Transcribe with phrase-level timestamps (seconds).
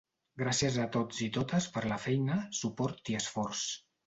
[0.41, 3.63] Gràcies a tots i totes per la feina, suport i esforç.